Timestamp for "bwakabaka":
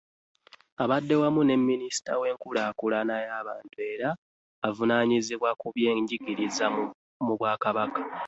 7.39-8.01